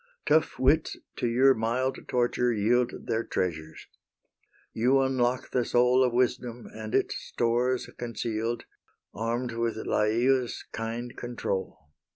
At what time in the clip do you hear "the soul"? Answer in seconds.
5.51-6.03